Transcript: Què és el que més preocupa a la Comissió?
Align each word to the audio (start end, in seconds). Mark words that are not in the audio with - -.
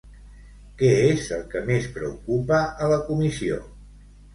Què 0.79 0.89
és 1.01 1.29
el 1.39 1.45
que 1.53 1.63
més 1.69 1.87
preocupa 2.01 2.67
a 2.87 2.93
la 2.97 3.03
Comissió? 3.15 3.65